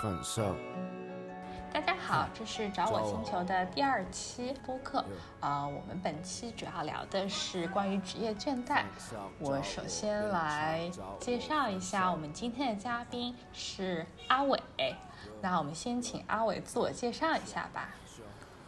[0.00, 0.54] 粉色。
[1.70, 5.04] 大家好，这是找我星球的第二期播客。
[5.40, 8.82] 啊，我们本期主要聊的是关于职业倦怠。
[9.38, 10.90] 我首先来
[11.20, 14.58] 介绍一下我们今天的嘉宾是阿伟。
[15.42, 17.90] 那我们先请阿伟自我介绍一下吧。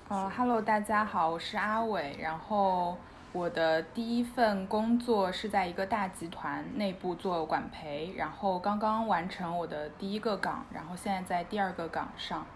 [0.09, 2.14] 呃哈喽，大家好，我是阿伟。
[2.21, 2.99] 然后
[3.35, 12.47] 我的第一份工作是在一个大集团内部做管培，然后刚刚完成我的第一个岗，然后现在在第二个岗上。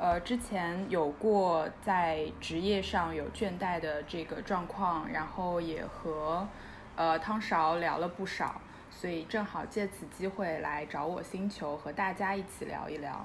[0.00, 6.44] 呃，之前有过在职业上有倦怠的这个状况，然后也和
[6.96, 13.24] 呃汤勺聊了不少，所以正好借此机会来找我星球和大家一起聊一聊。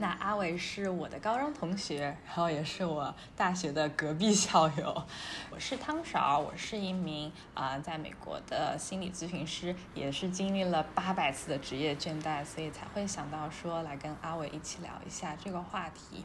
[0.00, 5.02] 那阿伟是我的高中同学，然后也是我大学的隔壁校友。
[5.50, 16.24] 我是汤勺，我是一名啊在美国的心理咨询师，也是经历了八百次的职业倦怠，所以才会想到说来跟阿伟一起聊一下这个话题。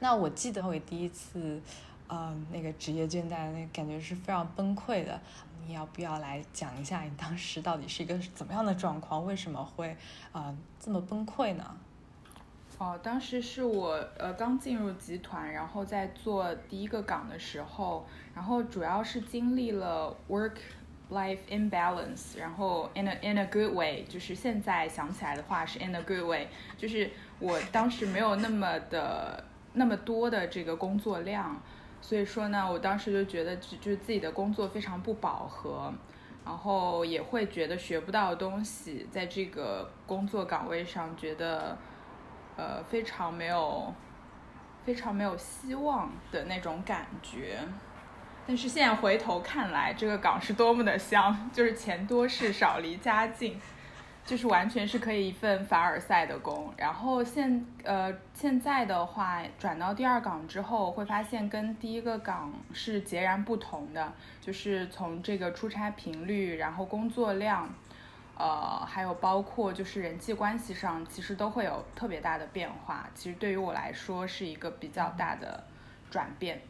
[0.00, 1.62] 那我记得我第一次，
[2.08, 5.20] 嗯，那个职业倦怠，那感觉是非常崩溃的。
[5.64, 9.24] 你要不要来讲一下你当时到底是一个怎么样的状况？
[9.24, 9.96] 为什么会
[10.32, 11.76] 啊这么崩溃呢？
[12.78, 20.54] 哦，当时是我呃刚进入集团，然后在做第一个岗的时候，然后主要是经历了 work
[21.10, 31.60] life imbalance，然后 in a in a good way，就是现在想起来的话是 in a good way，就是我当时没有那么的那么多的这个工作量，
[32.00, 35.92] 所以说呢，我当时就觉得就就自己的工作非常不饱和，
[36.44, 41.76] 然后也会觉得学不到东西，在这个工作岗位上觉得。
[42.58, 43.94] 呃，非常没有，
[44.84, 47.56] 非常没有希望的那种感觉。
[48.48, 53.60] 但是现在回头看来，这个岗是多么的香，就是钱多事少离家近，
[54.24, 56.74] 就是完全是可以一份凡尔赛的工。
[56.76, 67.72] 然后现呃现在的话，转到第二岗之后，会发现跟第一个岗是截然不同的，就是从这个出差频率，然后工作量。
[68.38, 73.10] 呃，还有包括就是人际关系上，其实都会有特别大的变化。
[73.12, 75.64] 其实对于我来说，是一个比较大的
[76.08, 76.62] 转变。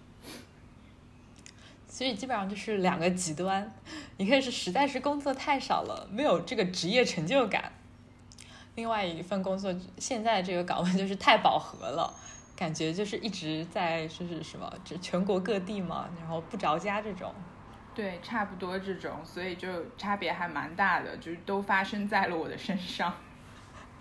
[1.86, 3.70] 所以基本上就是两个极端，
[4.16, 7.62] 一个是实在是工作太少了，没有这个职业成就感；
[8.74, 12.14] 另外一份工作现在这个岗位就是太饱和了，
[12.56, 17.34] 感觉就是一直在就是什么，就全国各地嘛，然后不着家这种。
[17.98, 23.12] 对，差不多这种，所以就差别还蛮大的，就是都发生在了我的身上。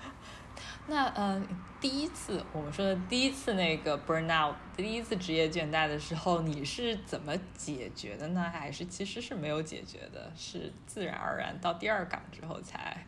[0.86, 1.48] 那嗯，
[1.82, 8.48] 第一次我们说的第一次那个 burnout，第一次职业倦怠的时候，你是怎么解决的呢？
[8.54, 13.04] 还是其实是没有解决的，是自然而然到第二岗之后才？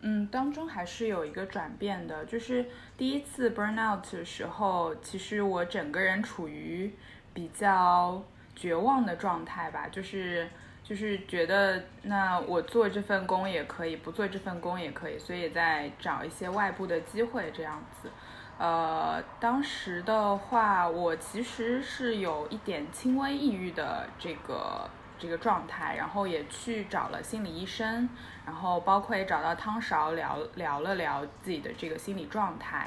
[0.00, 6.92] 嗯，当中还是有一个转变的，就是第一次 burnout 的时候，其实我整个人处于
[7.32, 8.20] 比较。
[8.54, 10.48] 绝望的状态吧，就是
[10.84, 18.10] 就是觉得那我做这份工也可以，不做这份工也可以，所以在找一些外部的机会这样子。
[18.58, 24.88] 呃，当时的话，我其实是有一点轻微抑郁的这个
[25.18, 28.08] 这个状态，然后也去找了心理医生，
[28.46, 32.86] 然后包括也找到汤勺聊聊了聊自己的这个心理状态。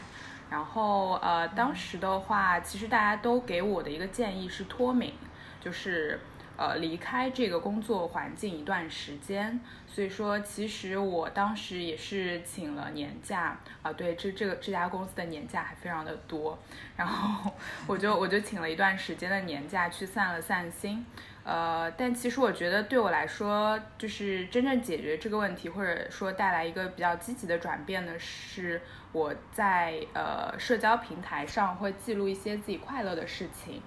[0.50, 5.14] 然后呃，当时的话，其实大家都给我的一个建议是脱敏。
[5.66, 6.20] 就是，
[6.58, 16.56] 呃，离开这个工作环境一段时间，所以说，其实我当时也是请了年假啊，对，这这个这家公司的年假还非常的多，
[16.96, 17.52] 然后
[17.88, 21.03] 我就我就请了一段时间的年假去散了散心，
[21.44, 28.80] 呃，但其实我觉得对我来说，就是真正解决这个问题，或者说带来一个比较积极的转变呢，是
[29.12, 33.82] 我在呃社交平台上会记录一些自己快乐的事情。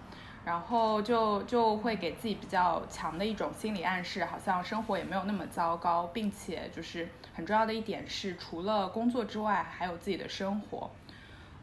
[0.48, 10.90] 然后就就会给自己比较强的一种心理暗示，好像生活也没有那么糟糕，并且就是很重要的一点是，除了工作之外，还有自己的生活。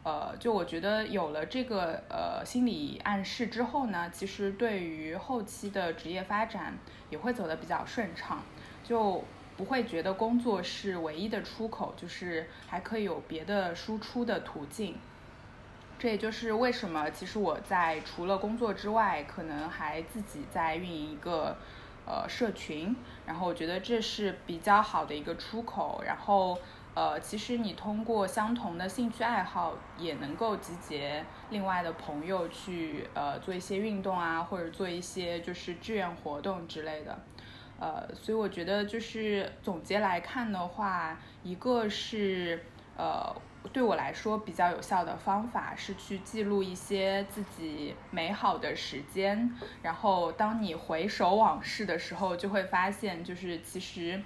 [0.04, 6.78] 呃，就我觉得有了这个呃心理暗示之后呢，其实对于后期的职业发展
[7.10, 8.40] 也会走得比较顺畅，
[8.84, 9.24] 就
[9.56, 14.96] 不会觉得工作是唯一的出口，就是还可以有别的输出的途径。
[15.98, 21.56] 这也就是为什么，其实我在除了工作之外，可能还自己在运营一个
[22.04, 22.94] 呃社群，
[23.24, 26.02] 然后我觉得这是比较好的一个出口。
[26.06, 26.58] 然后
[26.94, 37.18] 呃，其实你通过相同的兴趣爱好，也能够集结另外的朋友去呃做一些运动啊，或者做一些就是志愿活动之类的。
[37.80, 42.62] 呃，所以我觉得就是总结来看的话，一个是。
[42.98, 43.30] 呃，
[43.72, 49.50] 对我来说比较有效的方法是去记录一些自己美好的时间，
[49.82, 54.20] 然后当你回首往事的时候，就会发现，就是其实，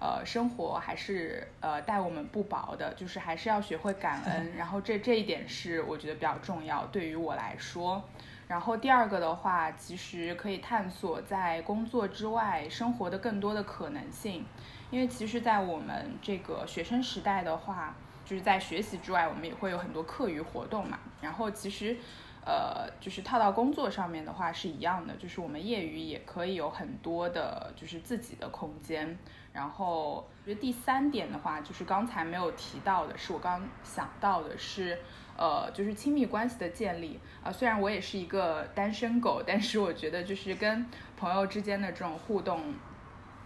[0.00, 8.02] 呃，生活还是呃待我们不薄的，就是还是要学会感恩，然后这这一点是我觉得比较重要，对于我来说。
[8.48, 14.46] 然后第二个的话，其实可以探索在工作之外生活的更多的可能性，
[14.90, 17.94] 因为其实，在我们这个学生时代的话。
[18.26, 20.98] 就是在学习之外，我们也会有很多课余活动嘛。
[21.22, 21.96] 然后其实，
[22.44, 29.16] 呃，就是套到工作上面的话是一样的，就是我们业余也可以有很多的，就是自己的空间。
[29.52, 34.98] 然后，我觉得第三点的话，就是刚才没有提到的，是我刚想到的是，
[35.38, 37.50] 呃，就是亲密关系的建立啊。
[37.50, 40.84] 虽然我也是一个单身狗，但是我觉得就是跟
[41.16, 42.74] 朋友之间的这种互动，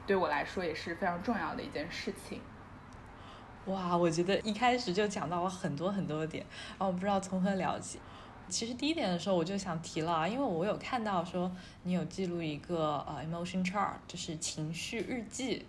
[0.05, 2.41] 对我来说也是非常重要的一件事情。
[3.66, 8.00] 哇，我觉得一开始就讲到了很多很多的点，然后我不知道从何聊起。
[8.48, 11.50] 其实第一点的时候我就想提了，因为我有看到说
[11.84, 15.64] 你有记录一个呃 emotion chart，就是情绪日记，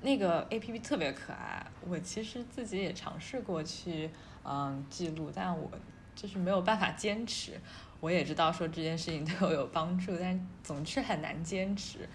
[0.00, 1.66] 那个 A P P 特别可爱。
[1.86, 4.08] 我其实自己也尝试过去
[4.44, 5.68] 嗯记录，但我
[6.14, 7.60] 就是没有办法坚持。
[7.98, 12.08] 我也知道说这件事情对我有帮助，但总是很难坚持。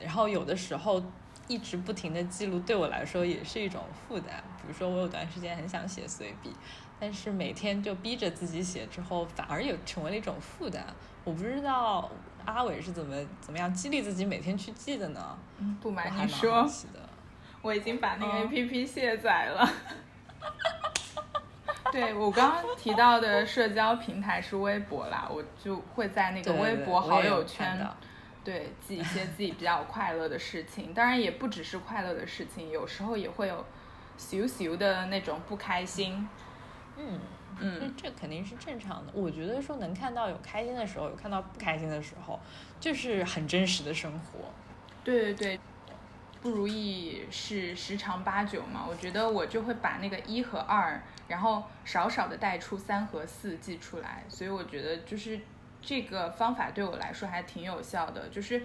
[0.00, 1.02] 然后有的时候。
[1.48, 4.42] 一直不停的记录对我来说也是一种负担。
[4.56, 6.52] 比如说我有段时间很想写随笔，
[6.98, 10.84] 但是每天就逼着自己写之后，反而也成为了一种负担。
[11.24, 12.10] 我不知道
[12.44, 15.38] 阿伟是怎么怎么样激励自己每天去记的呢？
[15.58, 16.68] 嗯，不瞒你说，
[17.62, 19.68] 我已经把那个 A P P 卸载了。
[21.92, 27.86] 对我刚刚提到的社交平台是微博啦，我就会在那个微博好友圈。
[28.46, 33.66] 对，记一些自己比较快乐的事情，当然也不只是快乐的事情，有时候也会有
[34.16, 36.28] 咻咻的那种不开心。
[36.96, 37.18] 嗯
[37.58, 39.10] 嗯，这肯定是正常的。
[39.12, 42.38] 我觉得说能看到有开心的时候，有看到不开心的时候，
[42.78, 44.38] 就是很真实的生活。
[45.02, 45.60] 对对对，
[46.40, 48.86] 不如意是十常八九嘛。
[48.88, 55.40] 我觉得我就会把那个一和二，然后少少的带出三和四记出来，所以我觉得就是。
[55.86, 58.60] 这个方法对我来说还挺有效的，就是，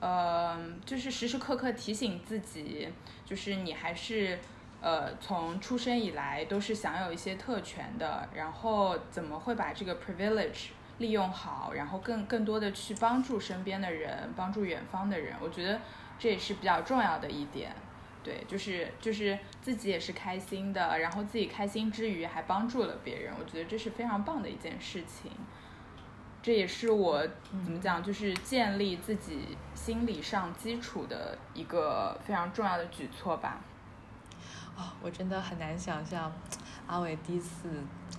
[0.00, 2.88] 呃，就是时时刻刻提醒自己，
[3.24, 4.36] 就是你还是，
[4.80, 15.80] 呃，从出生以来都是享有一些特权的，然后怎么会把这个 privilege 利用好，然后更更多的去帮助身边的人，帮助远方的人，我觉得
[16.18, 17.72] 这也是比较重要的一点，
[18.24, 25.30] 对，就是就是自己也是开心的，然后自己开心之余还帮助了别人，我觉得这是非常棒的一件事情。
[26.44, 27.26] 这也是我
[27.64, 33.58] 怎么讲，就是建立自己心理上基础的一个非常重要的举措吧。
[34.76, 36.30] 啊，我真的很难想象，
[36.86, 37.70] 阿伟第一次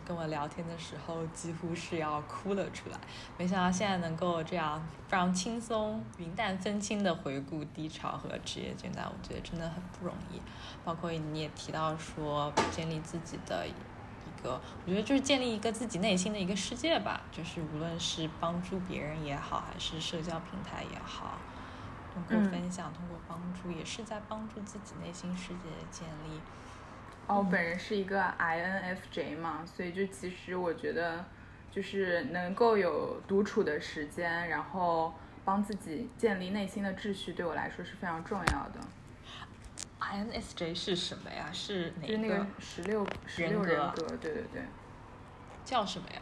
[0.03, 2.97] 跟我聊天的时候，几乎是要哭了出来。
[3.37, 10.41] 没想到现在能够这样非常轻松、云淡风轻的回顾低潮和职业倦怠，我觉得真的很不容易。
[10.83, 13.67] 包括你也提到说，建立自己的。
[14.53, 21.37] 我觉得就是建立一个自己内心的一个世界吧，就是无论是帮助别人也好，还是社交平台也好，
[22.13, 26.39] 通过分享，通过帮助，也是在帮助自己内心世界的建立。
[27.27, 31.25] 哦，我本人是一个 INFJ 嘛，所以就其实我觉得，
[31.71, 38.79] 就是能够有独处的时间，然后帮自己建立内心的秩序，对我来说是非常重要的。
[40.11, 41.49] INSJ 是什么呀？
[41.51, 42.17] 是哪个？
[42.17, 44.61] 那个十六十六人格，对对对。
[45.63, 46.21] 叫什么呀？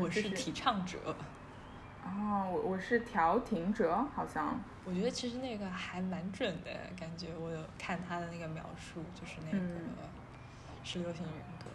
[0.00, 0.98] 我是提倡者。
[2.04, 4.58] 哦，我我是调停者，好像。
[4.84, 9.64] 我觉得其实那个还蛮准的，感觉我有看他的那个描述，就是那个
[10.82, 11.70] 十六型人格。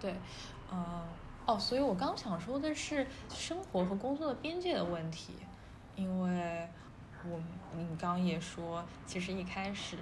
[0.00, 0.14] 对，
[0.70, 1.06] 嗯，
[1.46, 5.34] 哦，所以我刚想说的是生活和工作的边界的问题，
[5.96, 6.68] 因为。
[7.30, 7.40] 我，
[7.76, 9.96] 你刚也说，其实一开始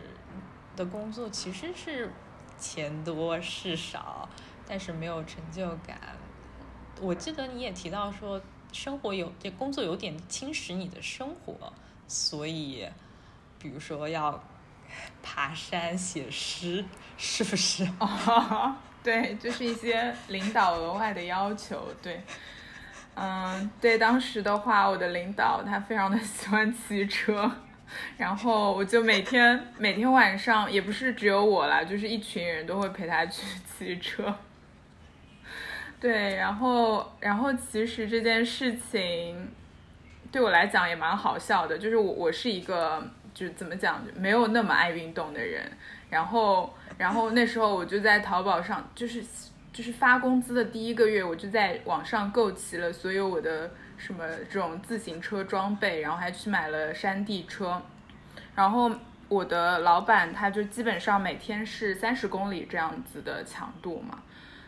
[0.77, 2.11] 的工作其实是
[2.59, 4.29] 钱多事少，
[4.67, 5.99] 但是没有成就感。
[7.01, 8.41] 我记得你也提到说，
[8.73, 11.73] 生活有这工作有点侵蚀你的生活，
[12.07, 12.89] 所以，
[13.59, 14.43] 比如说要
[15.23, 16.85] 爬山写诗，
[17.17, 17.89] 是不是？
[19.03, 22.23] 对，就是一些领导额外的要求，对。
[23.23, 27.51] 嗯，对，当时的话，我的领导他非常的 喜欢骑车，
[28.17, 33.43] 然后我就每天每天晚上，也不是只有我啦，就是一群人都会陪他去
[33.79, 34.35] 骑车。
[36.01, 39.53] 对，然后然后其实这件事情
[40.33, 45.71] 对我来讲也蛮好笑的，就是我我是一个就是怎么讲没有那么爱运动的人，
[46.09, 49.23] 然后然后那时候我就在淘宝上，就是
[49.73, 57.81] 就是发工资的第一个月，我就在网上购齐了所有我的什么这种自行车装备，然后还去买了山地车，
[58.55, 58.91] 然后
[59.29, 64.19] 我的老板他就基本上每天是三十公里这样子的强度嘛。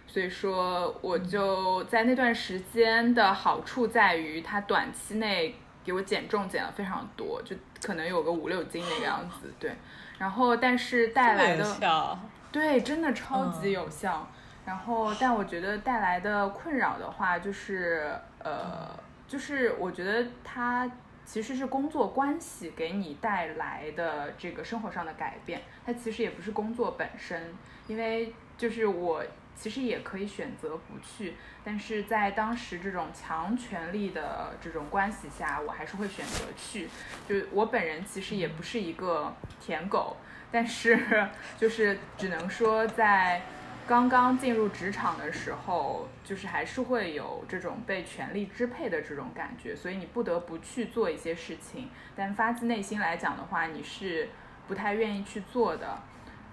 [0.07, 9.51] 所以说，我就在那段时间的好处在于，他短期内给我减重减了非常多，就可能有个五六斤那个样子。
[9.59, 9.75] 对，
[10.19, 12.19] 然后但是带来的，
[12.51, 14.29] 对，真的超级有效。
[14.65, 18.89] 然后，但我觉得带来的困扰的话，就是呃，
[19.27, 20.91] 就是我觉得它
[21.25, 27.55] 其实是工作关系给你带来的这个生活上的改变，它其实也不是工作本身，
[27.87, 29.25] 因为就是我。
[29.55, 36.89] 其实也可以选择不去，但是在当时这种强权力的这种关系下，我还是会选择去。
[37.29, 40.17] 就我本人其实也不是一个舔狗，
[40.51, 41.29] 但是
[41.59, 43.43] 就是只能说在
[43.87, 51.91] 刚刚进入职场的时候，就是还是会有这种被权力支配的这种感觉，所以你不得不去做一些事情。
[52.17, 54.29] 但发自内心来讲的话，你是
[54.67, 55.99] 不太愿意去做的。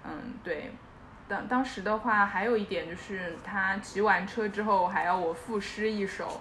[0.04, 0.70] 嗯，对。
[1.28, 6.40] 当当时的话，还有一点就是他骑完车之后还要我赋诗一首，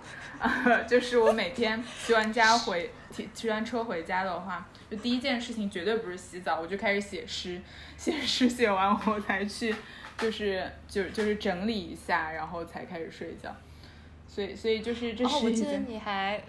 [0.88, 7.62] 就是我每天骑完家回骑骑完车回家的话，就第一件事情绝对不是洗澡，我就开始写诗，
[7.98, 9.76] 写诗写完我才去，
[10.20, 13.56] 就是就就是整理一下，然后才开始睡觉。
[14.28, 15.44] 所以所以就是这是一件。
[15.44, 16.42] 我记得你还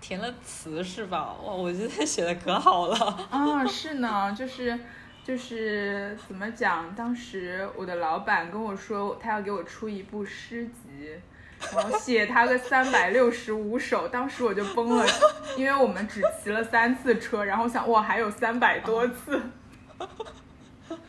[0.00, 1.34] 填了词是吧？
[1.44, 2.96] 哇，我觉得写的可好了。
[3.30, 4.78] 啊，是呢，就是。
[5.26, 6.94] 就是怎么讲？
[6.94, 11.10] 当时我的老板跟我说，他要给我出一部诗集，
[11.74, 14.06] 然后写他个三百六十五首。
[14.06, 15.04] 当时我就崩了，
[15.56, 19.42] 因为我们只骑了三次车，然后想哇，还有三百多次。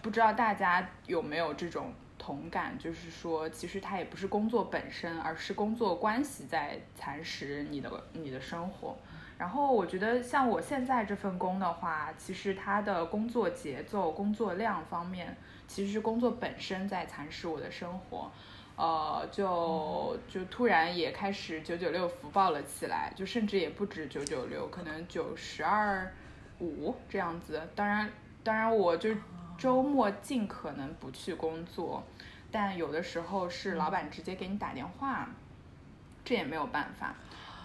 [0.02, 2.78] 不知道大家有没有这种同感？
[2.78, 8.98] 就是说，其实它也不是工作本身，而是工作关系在蚕食你的你的生活。
[9.38, 18.32] 然后我觉得像我现在这份工的话，其实它的工作节奏、工作量方面，其实是工作本身在蚕食我的生活，
[18.76, 26.12] 呃，就就突然也开始九九六福报了起来，就甚至也不止九九六，可能九十二
[26.60, 27.62] 五这样子。
[27.76, 28.10] 当然，
[28.44, 29.12] 当然我就
[29.58, 32.04] 周末尽可能不去工作，
[32.52, 35.28] 但有的时候是老板直接给你打电话，
[36.24, 37.16] 这也没有办法。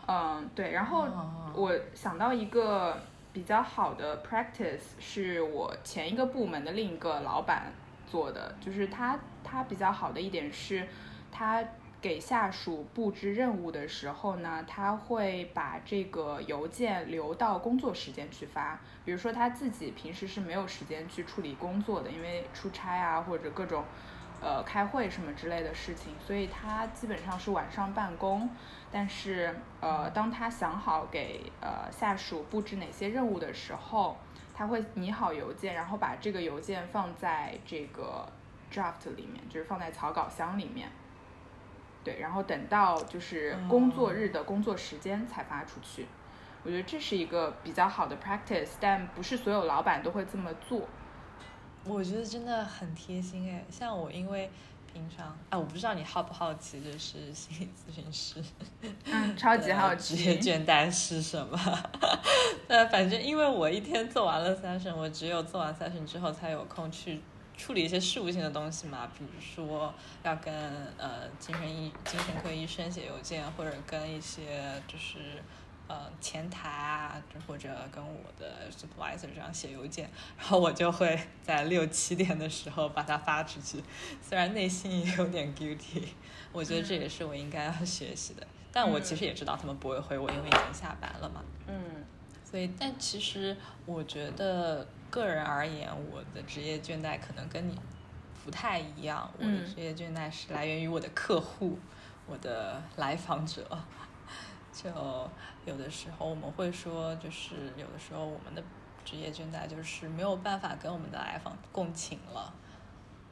[0.06, 1.06] 嗯，对，然后
[1.54, 2.98] 我想到一个
[3.32, 7.72] 比较好的 practice，是我前一个部门的另一个老板
[8.10, 10.88] 做的，就是他他比较好的一点是，
[11.30, 11.62] 他
[12.02, 23.82] 给下属布置任务的时候呢，他会把这个邮件留到工作时间去发，比如说他自己平时是没有时间去处理工作的，因为出差啊或者各种。
[24.44, 28.50] 呃，开会什么之类的事情，所以他基本上是晚上办公。
[28.90, 34.16] 但是，呃，当他想好给呃下属布置哪些任务的时候，
[34.52, 38.28] 他会拟好邮件，然后把这个邮件放在这个
[38.68, 40.90] draft 里面，就是放在草稿箱里面。
[42.04, 46.06] 对，然后等到就是工作日的工作时间才发出去。
[46.64, 50.88] 我觉得这是一个比较好的 practice，但不是所有老板都会这么做。
[51.84, 54.48] 我觉得真的很贴心哎，像我因为
[54.92, 58.40] 平常啊，我不知道你好不好奇，就是心理咨询师，
[59.06, 61.58] 嗯，超级好奇，职业倦怠是什么？
[62.68, 67.20] 呃，反正因为我一天做完了 session，我只有做完 session 之后才有空去
[67.62, 70.52] 处理一些事务性的东西嘛，比如说要跟
[70.96, 75.42] 呃精神医精神科医生写邮件，或者跟一些就是。
[75.88, 83.82] 呃，前台啊，或者跟我的 supervisor 这样写邮件，然后我就会 在六七点的时候把它发出去。
[84.22, 86.04] 虽然内心也有点 guilty，
[86.50, 88.46] 我觉得这也是我应该要学习的。
[88.72, 91.42] 但我其实也知道他们不会回我，因为已经下班了嘛。
[91.66, 91.76] 嗯。
[92.42, 93.54] 所以，但其实
[93.84, 97.78] 我觉得个人而言，我的职业倦怠可能跟你
[98.42, 99.30] 不太一样。
[99.38, 101.78] 我的职业倦怠是来源于我的客户，
[102.26, 103.62] 我的来访者。
[104.72, 104.88] 就
[105.66, 108.64] 有的时候我们会说，就是有的时候我们的
[109.04, 112.54] 职业倦怠就是没有办法跟我们的来访共情了。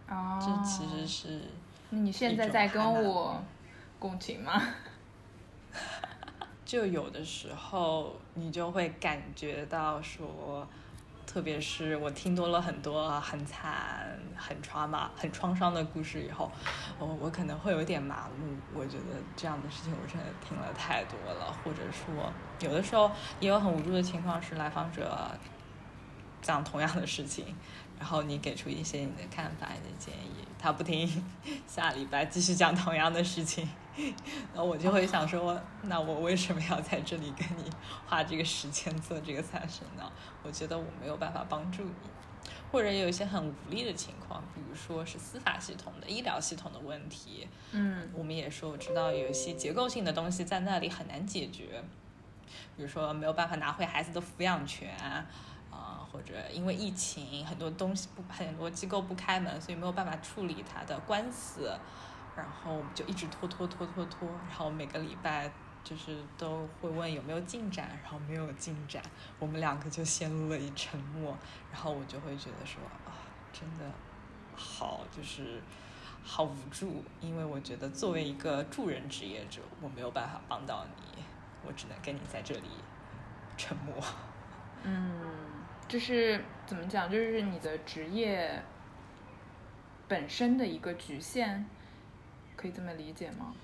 [0.07, 0.39] 哦。
[0.39, 1.41] 这其实是。
[1.89, 3.43] 你现在在跟我
[3.99, 4.63] 共情吗？
[6.67, 10.69] 就有的时候你就会感觉到说。
[11.33, 16.51] 特别是我听多了很多很惨、很创嘛、很创伤的故事以后，
[16.99, 18.57] 我我可能会有点麻木。
[18.75, 19.05] 我觉得
[19.37, 23.09] 这样的事情我真的听了太多了，或者说有的时候
[23.39, 25.31] 也有很无助的情况是来访者
[26.43, 27.55] 讲同样的事情，
[28.01, 31.09] 然后你给出一些你的看法、你的建议，他不听，
[31.65, 33.69] 下礼拜继续讲同样的事情，
[34.55, 37.71] 然后我就会想说，那我为什么要在这里跟你
[38.07, 40.11] 花这个时间做这个测试呢？
[40.43, 42.11] 我觉得我没有办法帮助你，
[42.71, 51.83] 或者有一些很无力的情况，比如说是司法系统的、医疗系统的问题，嗯，我们也说我知道有一些结构性的东西在那里很难解决，
[52.77, 55.27] 比如说没有办法拿回孩子的抚养权啊。
[56.13, 61.73] 或者因为疫情，很多东西不很多机构不开门，所以没有办法处理他的官司，
[62.41, 65.51] 然后我们就一直拖拖拖拖拖，然后每个礼拜
[65.85, 69.03] 就是都会问有没有进展，然后没有进展，
[69.39, 71.37] 我们两个就陷入了一沉默，
[71.71, 73.13] 然后我就会觉得说啊，
[73.53, 73.85] 真的
[74.55, 75.63] 好就是
[76.25, 81.23] 好无助，因为我觉得作为一个助人职业者，我没有办法帮到你，
[81.67, 82.69] 我只能跟你在这里
[83.57, 83.95] 沉默，
[84.83, 85.21] 嗯。
[85.89, 88.63] 就是怎么讲，就是你的职业
[90.07, 91.65] 本身的一个局限，
[92.61, 93.55] 可以这么理解吗？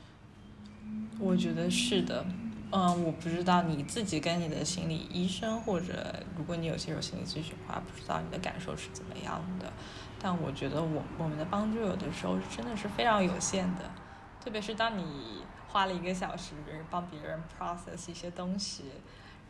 [1.20, 2.24] 我觉得是的，
[2.72, 9.70] 嗯，我不知道你自己跟你的心理医生，或者如果你有接受心理咨询的话，不知道你的感受是怎么样的。
[10.18, 13.82] 但我觉得我我们的帮助有的时候真的是非常有限的，
[14.42, 16.54] 特别是当你花了一个小时
[16.90, 18.84] 帮别人 process 一些东西。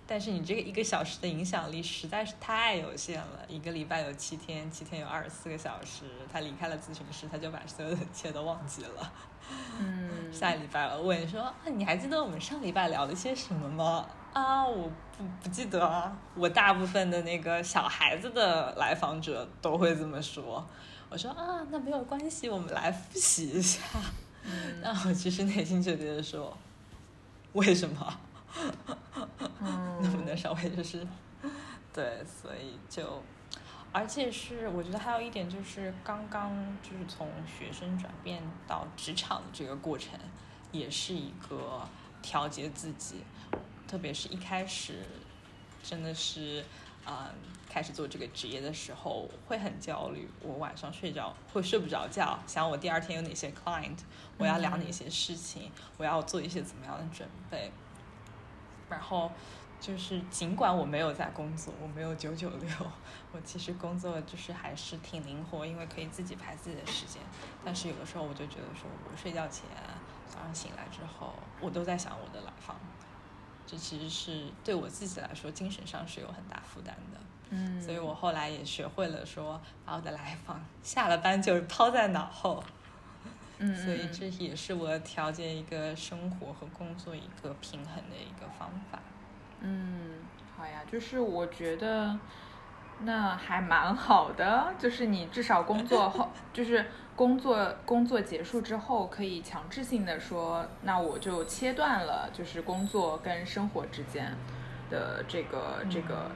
[0.06, 9.12] 但是你这个一个小时的影响力实在是太有限了，一个礼拜有七天，七天有二十四个小时，他离开了咨询室，他就把所有的一切都忘记了。
[9.78, 14.06] 嗯，下礼拜问说，你还记得我们上礼拜聊了些什么吗？
[14.32, 16.16] 啊，我不不记得啊。
[16.34, 20.64] 我大部分的那个小孩子的来访者都会这么说。
[21.08, 23.80] 我说啊，那没有关系，我们来复习一下。
[24.80, 26.56] 那我其实内心就觉得说，
[27.52, 28.20] 为什么？
[30.00, 31.06] 能不能稍微就是，
[31.92, 33.22] 对，所以就，
[33.92, 40.18] 而且是我觉得还有一点就是刚刚就是从学生转变到职场的这个过程，
[40.72, 41.88] 也是一个
[42.22, 43.24] 调节自己，
[43.88, 45.04] 特别是一开始
[45.82, 46.64] 真的是
[47.06, 47.14] 嗯
[47.68, 53.98] 开始做这个职业的时候会很焦虑，我晚上睡着会睡不着觉，想我第二天有哪些 client，
[54.38, 57.70] 我要聊哪些事情，我要做一些怎么样的准备。
[58.88, 59.30] 然后
[59.80, 62.68] 就是，尽管我没有在工作，我没有九九六，
[63.32, 67.20] 我其实工作就是还是挺灵活，因为可以自己排自己的时间。
[67.64, 69.64] 但是有的时候我就觉得说，我睡觉前、
[70.28, 72.76] 早上醒来之后，我都在想我的来访，
[73.66, 77.20] 这其实是对我自己来说精神上是有很大负担的。
[77.50, 82.64] 嗯，所以我后来也学会了说，把我的来访 下了班就抛在脑后。
[83.58, 88.98] 嗯，所以这也是我调节一个生活和工作一个平衡的一个方法。
[89.60, 90.16] 嗯，
[90.56, 92.18] 好呀，就是我觉得
[93.00, 96.84] 那还蛮好的，就是你至少工作后， 就是
[97.16, 104.30] 工作工作结束之后，可以强制性的说，那我就切断了，就是工作跟生活之间
[104.90, 106.30] 的这个这个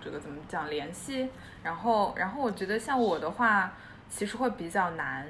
[0.00, 1.28] 这个怎么讲联系。
[1.62, 3.72] 然后，然后我觉得像我的话，
[4.08, 5.24] 其实会比较难。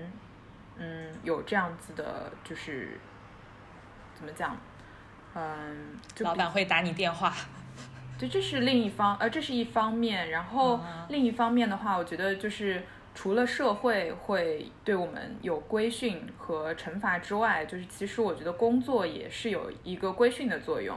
[0.80, 2.98] 嗯，有这样子的，就是
[4.14, 4.56] 怎么讲？
[5.34, 7.32] 嗯，老板会打你电话。
[8.18, 10.30] 对，这是另一方，呃，这是一方面。
[10.30, 12.82] 然后另一方面的话，我觉得就是
[13.14, 20.96] 除了社会会对我们有规训和惩罚之外，就是其实我觉得工作也是有一个规训的作用。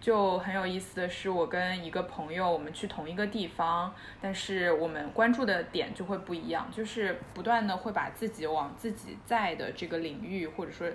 [0.00, 10.86] 就很有意思的是，我跟一个朋友，我们去同一个地方，但是我们关注的点就会不一样，就是不断的会把自己往自己在的这个领域，或者说，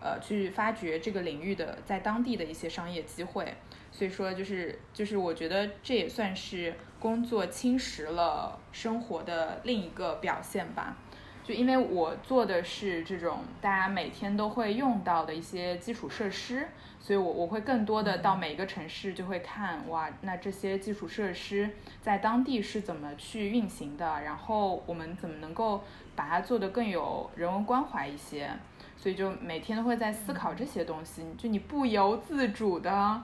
[0.00, 3.52] 呃，去发掘这个领域的在当地的一些商业机会。
[3.90, 10.96] 所以说，就是就是我觉得这也算是工作侵蚀了生活的另一个表现吧。
[11.42, 16.68] 就因为我做的是这种大家每天都会用到的一些基础设施。
[17.00, 21.68] 所以，我我会更多的到每一个城市，就会看哇，那这些基础设施
[22.00, 25.82] 在当地是怎么去运行的，然后我们怎么能够
[26.14, 28.48] 把它做得更有人文关怀一些。
[28.96, 33.20] 所以，就每天都会在思考这些东西，就你不由自主的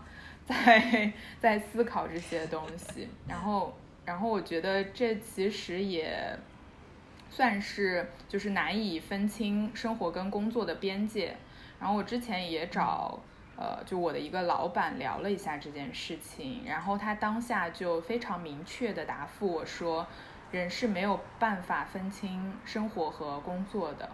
[0.48, 3.08] 在 在思考这些东西。
[3.28, 6.38] 然后，然后我觉得这其实也
[7.30, 11.36] 算是就是难以分清生活跟工作的边界。
[11.78, 13.20] 然后我之前也找。
[13.60, 20.06] 呃，就我的一个老板聊了一下这件事情，然后他当下就非常明确的答复我说，
[20.52, 24.08] 人是没有办法分清生活和工作的。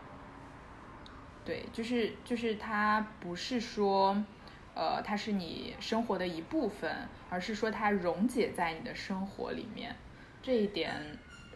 [1.45, 4.17] 对，就是就是他不是说，
[4.75, 6.91] 呃，它是你生活的一部分，
[7.31, 9.95] 而是说它溶解在你的生活里面。
[10.43, 10.93] 这一点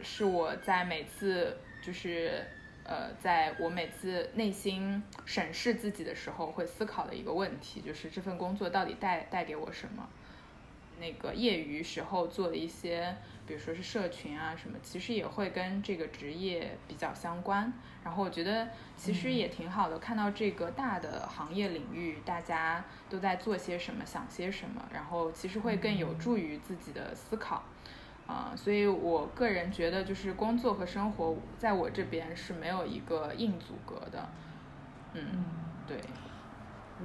[0.02, 2.46] 是我在每次就是
[2.85, 10.09] 呃，在我每次内心审视自己的时候会思考的一个问题，就是这份工作到底带带给我什么？
[11.00, 13.14] 那个业余时候做的一些，
[13.48, 17.72] 比如说是社群啊什么，其实也会跟这个职业比较相关。
[18.04, 27.64] 然后我觉得其实也挺好的，看到这个大的行业领域大家都在做些什么，想些什么，然后其实会更有助于自己的思考。
[28.26, 34.28] 啊，所以我个人觉得，就是工作和生活在我这边是没有一个硬阻隔的。
[35.14, 35.46] 嗯，
[35.87, 35.96] 对。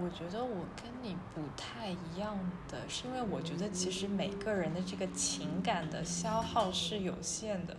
[0.01, 2.36] 我觉得我跟你不太一样
[2.67, 7.77] 的是，因为我觉得其实每个人的这个情感的消耗是有限的。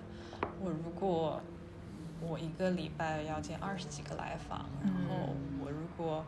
[0.61, 1.41] 我如果
[2.21, 6.25] 我一个礼拜要见二十几个来访，然后我如果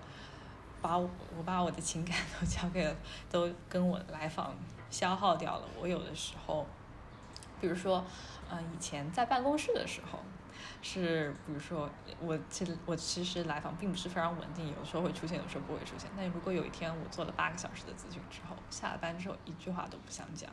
[0.83, 1.09] 把我
[1.45, 2.93] 把我的情感都交给，
[3.31, 4.55] 都跟我来访
[4.91, 6.67] 消耗掉了，我有的时候，
[7.61, 8.05] 比如说，
[8.51, 10.19] 嗯，以前在办公室的时候。
[10.89, 16.09] 是，比如说我其实我其实来访并不是非常稳定，有时候会出现，有时候不会出现。
[16.17, 20.49] 那如果有一天我做了八个小时的咨询之后，下了班之后一句话都不想讲。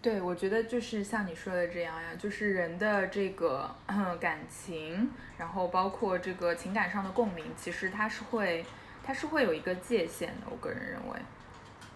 [0.00, 3.72] 对，我觉得就是像你说的这样呀，就是人的这个
[4.18, 8.66] 感情，然后包括这个情感上的共鸣，其实它是会
[9.04, 10.46] 它是会有一个界限的。
[10.50, 11.20] 我个人认为。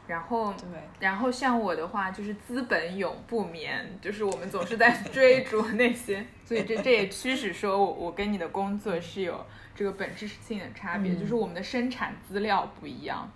[0.07, 0.67] 然后，对
[1.01, 13.29] 然后像我的话，就是资本永不眠，就是我们总是在 追逐那些，所以这这也驱使说，我我跟你的工作是有这个本质性的差别，就是我们的生产资料不一样，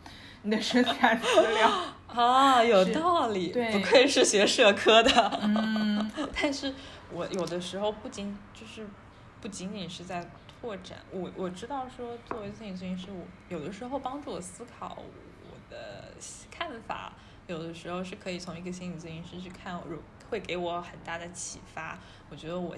[0.43, 1.71] 你的生产资料
[2.07, 6.73] 啊，有道理，对，不愧是学社科的，嗯， 但是
[7.13, 8.87] 我有的时候不仅就是
[9.41, 10.25] 不仅仅是在
[10.61, 14.97] 拓展，我我知道说作为心理咨询师，我有的时候帮助我思考。
[15.71, 16.13] 的
[16.51, 17.13] 看法，
[17.47, 19.81] 有的时候是可以从一个心理咨询师去看，
[20.29, 21.99] 会给我很大的启发。
[22.29, 22.77] 我觉得我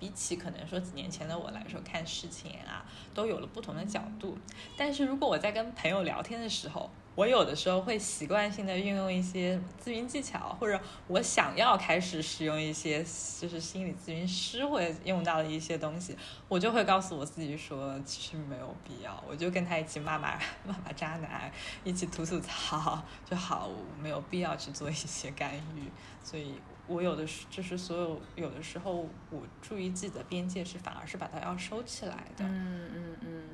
[0.00, 4.38] 比起可能说几年前的我来说，看事情啊，都有了不同的角度。
[4.76, 13.02] 但是如果我在跟朋友聊天的时候，我有的时候会习惯性的运用一些咨询技巧，或者我想要开始使用一些
[13.40, 21.50] 就是心理咨询师会用到的一些东西，我就会告诉我自己说，其实没有必要，我就跟他一起骂骂骂骂渣男，
[21.82, 23.68] 一起吐吐槽就好，
[24.00, 25.90] 没有必要去做一些干预。
[26.22, 26.54] 所以
[26.86, 28.94] 我有的时就是所有有的时候，
[29.30, 32.44] 我注意自己的边界是反而是把它要收起来的。
[32.44, 33.48] 嗯嗯嗯，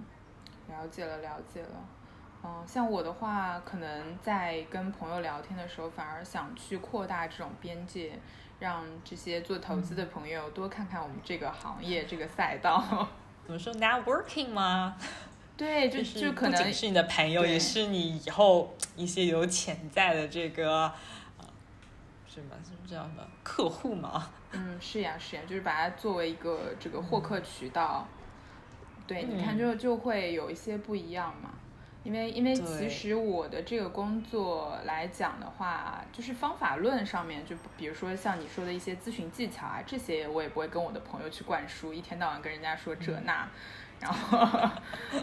[0.68, 1.88] 了解了了解了。
[2.46, 8.12] 嗯，像我的话，可能在跟朋友聊天的时候，反而想去扩大这种边界，
[8.60, 13.08] 让这些做投资的朋友多看看我们这个行业这个赛道。
[13.46, 14.96] 怎么说？Networking 吗？
[15.56, 20.92] 对，就就可能不仅是你的朋友，也是你以后一些有潜在的这个，
[22.26, 22.56] 是吗？
[22.62, 24.30] 是这样的客户嘛？
[24.52, 28.06] 嗯，是呀，是呀，就是把它作为一个这个获客渠道。
[29.06, 31.50] 对，你看，就就会有一些不一样嘛。
[32.04, 43.48] 因为，因为其实我的这个工作来讲的话，就是方法论上面，就比如说像你说的一些咨询技巧啊，这些我也不会跟我的朋友去灌输，一天到晚跟人家说这那。
[44.00, 44.68] 然后，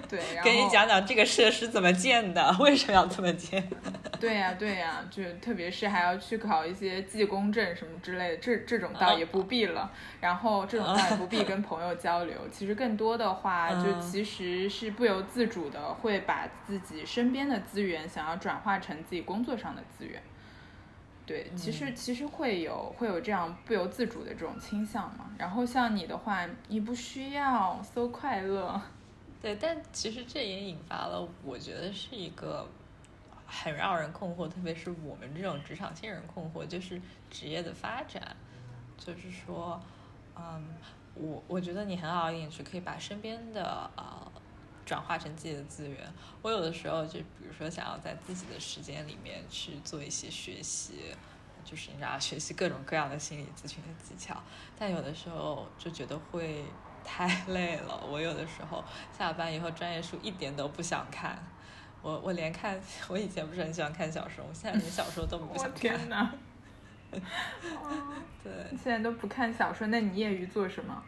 [0.09, 3.67] 对， 然后给你讲讲这个设施怎么建的， 为什么要这么建？
[4.19, 9.91] 对呀，对呀，就特别是还要去考一些技工证什么之类的，这这种倒也不必了。
[10.19, 12.35] 然后这种倒也不必跟朋友交流。
[12.51, 20.21] 其实更多的话，就其实是不由自主的会把自己身边的资源想要转化成自己工作上的资源。
[21.25, 25.31] 对，其实其实会有会有这样不由自主的这种倾向嘛。
[25.37, 28.81] 然后像你的话，你不需要搜快乐。
[29.41, 32.67] 对，但其实这也引发了我觉得是一个
[33.47, 38.35] 很让人困惑，特别是我们这种职场新人困惑，就是职业的发展。
[38.97, 39.81] 就是说，
[40.35, 40.63] 嗯，
[41.15, 44.31] 我我觉得你很好一点是可以把身边的呃
[44.91, 45.97] 转化成自己的资源。
[46.41, 51.15] 我有的时候就比如说想要在自己的时间里面去做一些学习，
[51.63, 54.43] 就是你知道学习各种各样的心理咨询的技巧，
[54.77, 56.65] 但有的时候就觉得会
[57.05, 58.05] 太累了。
[58.05, 58.83] 我有的时候
[59.17, 61.41] 下班以后专业书一点都不想看，
[62.01, 62.77] 我我连看
[63.07, 65.73] 我以前不是很喜欢看小说，我现在连小说都不想看。
[65.79, 66.33] 天哪！
[68.43, 71.01] 对，现在都不看小说，那你业余做什么？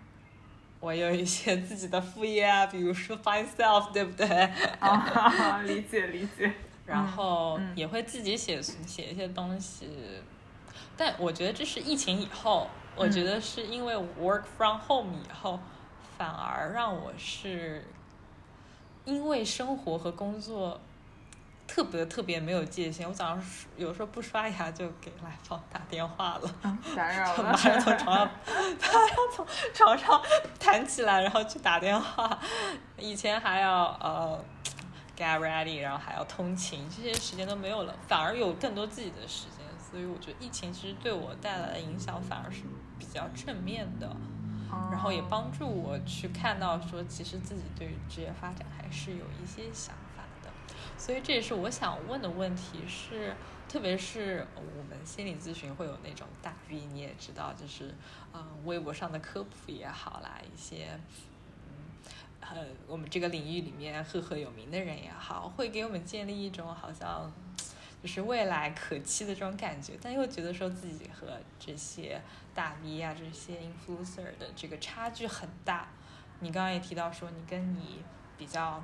[0.83, 4.27] 我有一些自己的副业啊，比如说 Find Self，对不对？
[4.81, 6.51] 啊，理解理解。
[6.85, 9.87] 然后也会自己写写一些东西，
[10.97, 12.67] 但我觉得这是疫情以后，
[12.97, 15.57] 我觉得是因为 Work from Home 以后，
[16.17, 17.85] 反而让我是
[19.05, 20.81] 因为生活和工作
[21.73, 23.07] 特别特别没有界限。
[23.07, 23.43] 我早上
[23.77, 26.55] 有时候不刷牙就给来访打电话了，
[26.95, 30.21] 打 扰了，马上从床上， 马上从床上
[30.59, 32.37] 弹起来，然后去打电话。
[32.99, 34.39] 以前还要呃
[35.17, 39.65] get ready，然后还要通勤，这些时间都没有了，反而有更多自己的时间。
[39.89, 42.61] 所以我觉得疫情其实对我带来的影响反而是
[42.99, 44.15] 比较正面的，
[44.91, 49.95] 然后也帮助我去看到说，其实自己对于职业发展还是有一些想。
[50.97, 53.35] 所以这也是我想问的问题是，
[53.67, 57.93] 特别是我们心理咨询会有那种大 V，你也知道，就是
[58.33, 60.99] 嗯，微博上的科普也好啦，一些
[61.67, 61.91] 嗯，
[62.41, 67.31] 呃，我们这个领域里面赫赫有名的人也好，会给我们建立一种好像。
[68.01, 72.21] 就是未来可期的这种感觉，但又觉得说自己和这些
[72.53, 75.87] 大 V 啊、这些 influencer 的这个差距很大。
[76.41, 78.03] 你刚刚也提到说，你跟你
[78.37, 78.83] 比较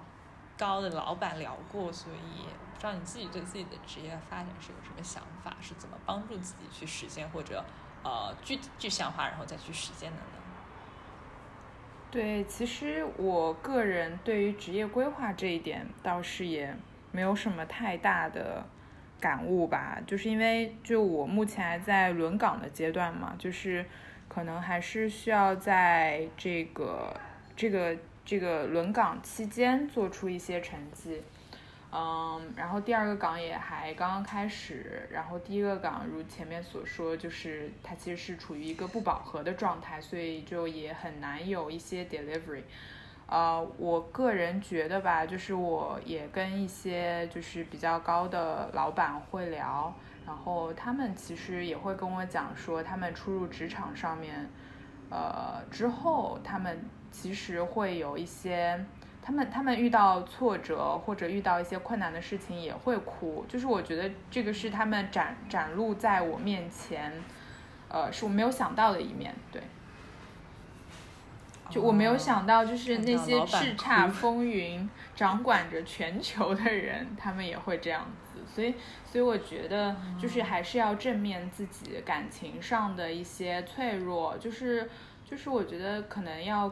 [0.60, 2.44] 高的老板聊过，所以
[2.74, 7.64] 不知道你自己对自己的职业发展是有什么想法，是怎么帮助自己去实现，或者
[8.04, 10.24] 呃具具象化然后再去实践的呢？
[12.12, 16.76] 对，其实我个人对于职业规划这一点倒是也
[17.12, 18.66] 没有什么太大的。
[19.22, 23.86] 感悟吧，就是因为就我目前还在轮岗的阶段嘛，就是
[24.30, 27.14] 可能还是需要在这个
[27.54, 27.94] 这个
[28.30, 31.20] 这个轮岗期间做出一些成绩，
[31.92, 42.62] 嗯，然后第二个岗也还刚刚开始，然后第一个岗如前面所说，就是它其实是处于一个不饱和的状态，所以就也很难有一些 delivery。
[43.26, 49.92] 呃，我个人觉得吧，就是我也跟一些就是比较高的老板会聊，
[50.28, 54.48] 然后他们其实也会跟我讲说，他们初入职场上面，
[55.10, 56.80] 呃，之后他们
[57.12, 58.86] 其实会有一些，
[59.22, 67.12] 他们他们遇到挫折或者遇到一些困难的事情也会哭，就是我觉得这个是他们展展露在我面前，
[67.88, 69.62] 呃，是我没有想到的一面，对。
[71.72, 78.29] 就我没有想到，就是那些叱咤 风云、掌管着全球的人，他们也会这样子。
[78.54, 78.74] 所以，
[79.06, 84.38] 所以我觉得，就是还是要正面自己感情上的一些脆弱。
[84.38, 84.90] 就是，
[85.24, 86.72] 就是我觉得可能要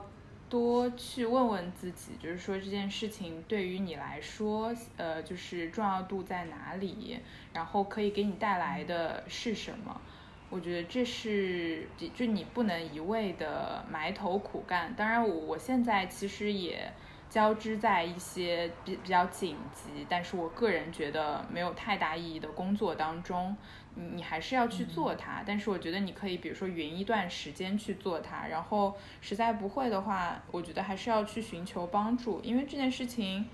[0.50, 7.20] 多去问问自己，就是说这件事情对于你来说，呃，就是重要度在哪里，
[7.54, 10.02] 然后可以给你带来的是什么。
[10.50, 14.94] 我觉得这是，就你不能一味的埋头苦干。
[14.96, 16.90] 当然，我我现在其实也
[17.30, 23.56] 交织在一些比比较紧急，但是我个人觉得没有太大意义的工作当中。
[23.96, 33.46] 你你还是要去做它，但是我觉得你可以，比如说匀一段时间去做它，然后实在不会的话，我觉得还是要去寻求帮助，因为这件事情，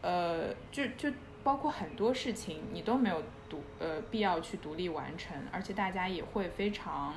[0.00, 1.10] 呃，就就
[1.42, 3.22] 包括很多事情你都没有。
[3.52, 7.12] 独呃必要去独立完成，而且大家也会非常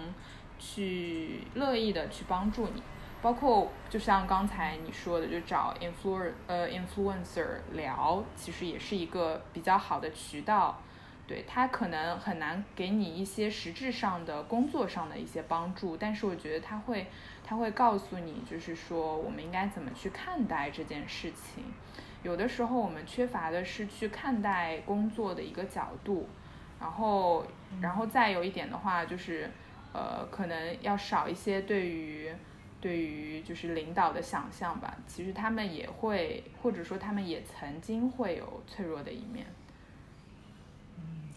[0.59, 2.83] 去乐意的去帮助你，
[3.25, 10.79] 包括就像刚才你说的，就找 influ 呃 influencer 聊，其实也是一个比较好的渠道。
[11.25, 17.07] 对他可能很难给你一些实质上的工作上的一些帮助，但是我觉得他会
[17.43, 21.63] 他会告诉你，就是说我们应该怎么去看待这件事情。
[22.21, 26.29] 有的时候我们缺乏的是去看待工作的一个角度，
[26.79, 27.43] 然后，
[27.81, 29.49] 然后再有一点的话就是，
[29.93, 32.31] 呃，可能要少一些对于，
[32.79, 34.95] 对于就是领导的想象吧。
[35.07, 39.45] 其实他们也会，或者说他们也曾经会有脆弱的一面。
[40.97, 41.29] 嗯，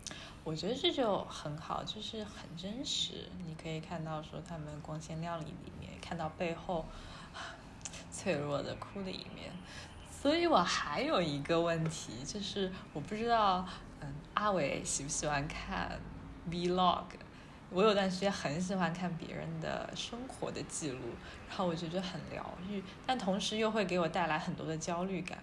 [0.44, 3.28] 我觉得这就很好，就是很真实。
[3.46, 6.84] 你可以看到说他们光鲜亮丽的一面，看到背后
[8.10, 9.50] 脆弱的、哭的一面。
[10.10, 13.64] 所以我还有一个问题，就是我不知道，
[14.00, 15.98] 嗯，阿伟喜不喜欢看
[16.50, 17.04] vlog？
[17.70, 21.00] 我有段时间很喜欢看别人的生活的记录，
[21.48, 25.38] 然后我觉得很疗愈，但同时又会给我带来很多的焦虑感。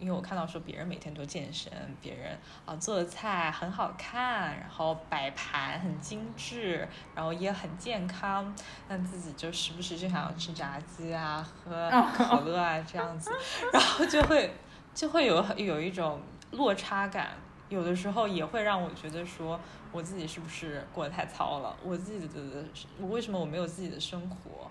[0.00, 8.54] 因为我看到说别人每天都健身，别人啊做的菜很好看，然后摆盘很精致，然后也很健康，
[8.88, 13.30] 但自己就时不时就想要吃炸鸡啊，喝 可乐啊这样子，
[13.72, 14.52] 然后就会
[14.92, 17.30] 就会有有一种落差感，
[17.68, 19.58] 有的时候也会让我觉得说
[19.90, 22.64] 我自己是不是过得太糙了，我自己的
[23.00, 24.70] 我为什么我没有自己的生活？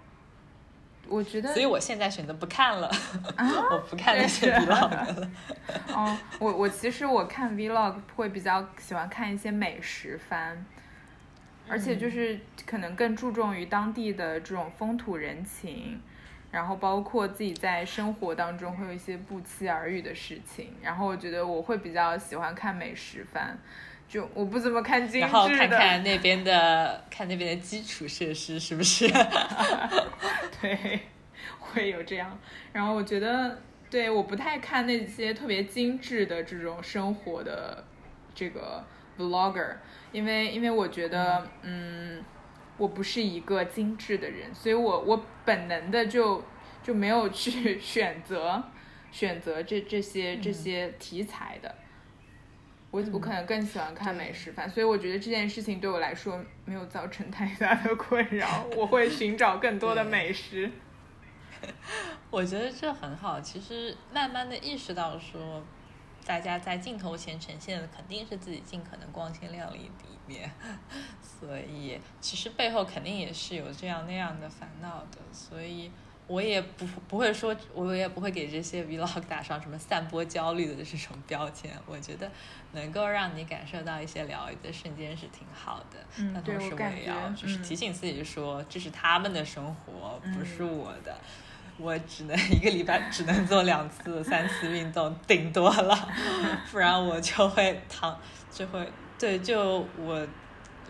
[1.09, 2.89] 我觉得，所以我现在选择不看了，
[3.71, 5.31] 我不看那些 vlog 了。
[5.89, 10.65] 哦，我我其实我看 vlog 会比较喜欢看一些美食番，
[11.67, 16.01] 而且就是可能更注重于当地的这种风土人情，
[16.53, 23.57] 然后包括自己在生活当中会有一些不期而遇的事情，然后我觉得我会比较喜欢看美食番，
[24.07, 25.19] 就我不怎么看精致的。
[25.21, 29.07] 然后看看那边的，看那边的基础设施是不是？
[30.61, 30.99] 对，
[31.59, 32.37] 会有这样。
[32.71, 37.83] 然后我觉得，对，我不太看那些特别精致的这种生活的
[38.35, 38.85] 这个
[39.17, 39.77] vlogger，
[40.11, 42.23] 因为因为我觉得，嗯。
[42.77, 46.43] 我不是一个精致的人，所以我我本能的就
[46.81, 48.63] 就没有去 选择
[49.11, 51.75] 选择这这些这些题材的。
[52.89, 58.65] 我我可能更喜欢看美食番，所以我觉得这件事情对我来说没有造成太大的困扰。
[58.77, 60.69] 我会寻找更多的美食。
[62.29, 65.63] 我觉得这很好，其实慢慢的意识到说，
[66.25, 70.05] 大家在镜头前呈现的肯定是自己尽可能光鲜亮丽的。
[70.25, 70.49] 面，
[71.21, 75.91] 所以其实背后肯定也是有这样那样的烦恼的，所以
[76.27, 81.71] 我也不不会说，我也不会给这些 vlog 打上什么散播焦虑的这种标签。
[81.85, 82.31] 我觉得
[82.71, 85.99] 能够让你感受到一些疗愈的瞬间是挺好的。
[86.17, 91.15] 嗯，同时我也要就是提醒自己说，这是他们的生活，不是我的。
[91.77, 96.07] 我只能一个礼拜只能做两次、三次运动，顶多了，
[96.71, 98.17] 不然我就会躺，
[98.51, 98.87] 就会。
[99.17, 100.27] 对，就我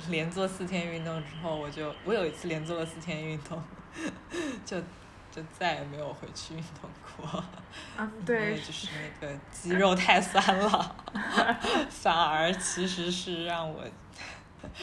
[0.09, 3.61] 连做四天运动之后，我就我有一次连做了四天运动，
[4.65, 4.79] 就
[5.31, 7.43] 就再也没有回去运动过。
[7.95, 8.87] 啊，对，就是
[9.21, 10.95] 那个肌肉太酸了，
[11.89, 13.83] 反而其实是让我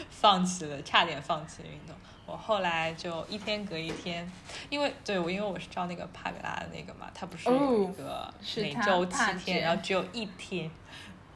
[0.09, 1.95] 放弃了，差点放弃了运动。
[2.25, 4.31] 我后来就一天隔一天，
[4.69, 10.71] 因为对我因为我是照那个帕梅拉的那个嘛，它不是有一个每周七天，然后只有一天。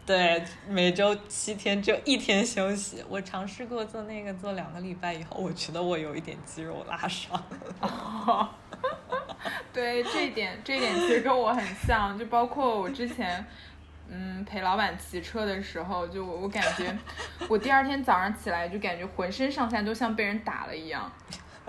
[0.06, 3.04] 对，每周七天就一天休息。
[3.10, 7.44] 我尝试过做那个，做两个礼拜以后，我觉得我有一点肌肉拉伤。
[9.74, 12.16] 对，这一点，这一点其实跟我很像。
[12.20, 13.44] 就包括我之前，
[14.08, 16.96] 嗯，陪老板骑车的时候，就我我感觉，
[17.50, 21.12] 我第二天早上起来就感觉浑身上下都像被人打了一样。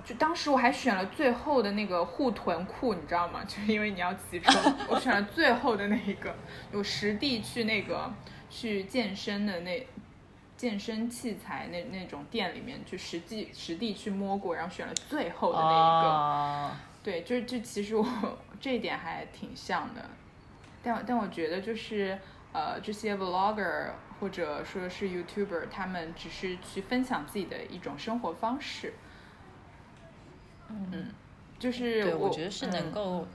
[0.07, 3.43] 就当时我还选了最后的那个护臀裤，你知道吗？
[3.45, 6.33] 就是因为你要骑车，我选了最后的那一个，
[6.73, 8.09] 有实地去那个
[8.49, 9.85] 去健身的那
[10.57, 16.77] 健身器材那那种店里面去实际实地去摸过，然后选了最后的那一个。
[17.03, 18.07] 对，就是就其实我
[18.61, 20.09] 这一点还挺像的，
[20.85, 22.17] 但但我觉得就是
[22.53, 23.91] 呃这些 vlogger
[24.21, 28.95] 或者说是 youtuber，他们只是去分享自己的一种生活方式。
[30.69, 31.11] 嗯，
[31.59, 33.27] 就是对，我觉得是能够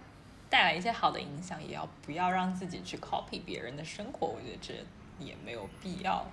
[0.50, 4.74] 带来一些好的影响，也要不要让自己去 copy 别人的生活，我觉得这
[5.24, 6.26] 也没有必要。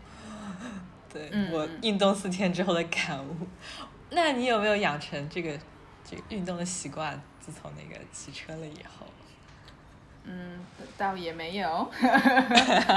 [1.13, 3.47] 对我运动四天之后的感悟，
[4.11, 5.59] 那你有没有养成这个
[6.05, 7.21] 这个运动的习惯？
[7.41, 9.07] 自从那个骑车了以后，
[10.25, 10.59] 嗯，
[10.99, 11.89] 倒也没有，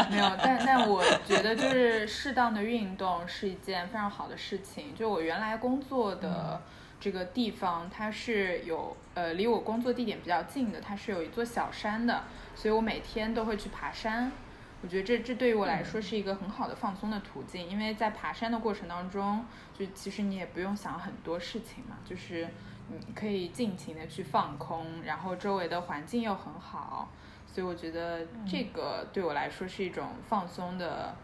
[0.10, 4.94] 没有，但但我觉得就是适当的运动是一件非常好的事情。
[4.94, 6.62] 就我原来工作的。
[7.02, 12.24] 这个地方它是有呃离我工作地点比较近的，它是有一座小山的，
[12.56, 14.32] 所以我每天都会去爬山。
[14.84, 19.44] 我觉得这这对于我来说是一个很好的放松的途径，因为在爬山的过程当中，
[19.78, 22.48] 就其实你也不用想很多事情嘛，就是
[22.88, 27.10] 你可以尽情的去放空，然后周围的环境又很好，
[27.48, 31.16] 所以我觉得这个对我来说是一种放松的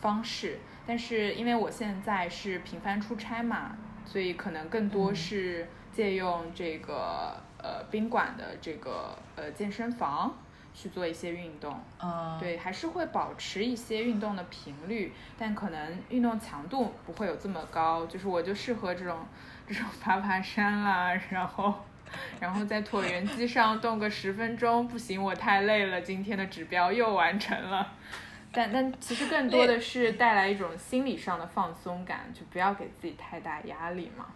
[0.00, 0.60] 方式。
[0.86, 3.76] 但是因为我现在是频繁出差嘛。
[4.04, 10.36] 所以可能更多是借用这个呃宾馆的这个呃健身房
[10.74, 11.78] 去做一些运动，
[12.40, 18.04] 对，还是会保持一些运动的频率，但可能运动强度不会有这么高。
[18.06, 19.18] 就是我就适合这种
[19.68, 21.72] 这种爬爬山啦，然后
[22.40, 27.92] 然后在椭圆机上动个十分钟，不行，我太累了，今天的指标又完成了。
[28.54, 34.26] 但但其实更多的是带来一种心理上的放松感，就不要给自己太大压力嘛。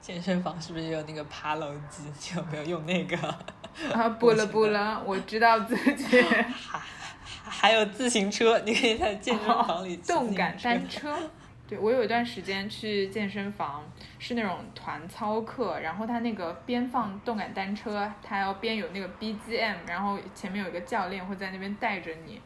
[0.00, 2.04] 健身房是不是有那个爬楼机？
[2.32, 3.16] 你有没有用那个？
[3.92, 6.22] 啊，不了不了，我知道自己。
[6.22, 6.80] 还
[7.42, 9.96] 还有自行车，你可以在健身房里。
[9.98, 11.14] 动感单车。
[11.68, 13.84] 对，我有一段时间去健身房，
[14.18, 22.40] 是那种团操课，然后他那个边放动感单车，他要边有那个 BGM，然后前面有一个教练会在那边带着你。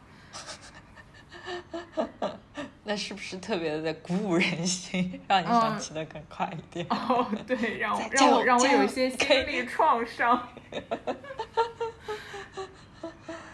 [2.87, 6.85] 那是不是特别的在鼓舞人心， 让你想骑得更快一点？
[6.89, 10.47] 哦，对，让我让我让我有一些心理创伤。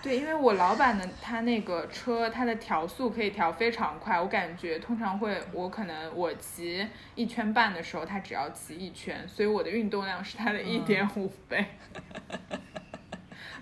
[0.04, 11.64] 对，因为我老板的他那个车，他的调速可以调非常快，我感觉通常会，我可能我骑一圈半的时候，他只要骑一圈，所以我的运动量是他的一点五倍。